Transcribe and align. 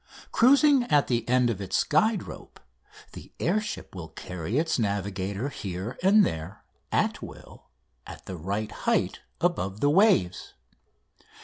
Cruising 0.31 0.85
at 0.85 1.05
the 1.05 1.29
end 1.29 1.51
of 1.51 1.61
its 1.61 1.83
guide 1.83 2.23
rope, 2.23 2.59
the 3.13 3.31
air 3.39 3.61
ship 3.61 3.93
will 3.93 4.07
carry 4.07 4.57
its 4.57 4.79
navigator 4.79 5.49
here 5.49 5.95
and 6.01 6.25
there 6.25 6.63
at 6.91 7.21
will 7.21 7.69
at 8.07 8.25
the 8.25 8.35
right 8.35 8.71
height 8.71 9.19
above 9.39 9.79
the 9.79 9.91
waves. 9.91 10.55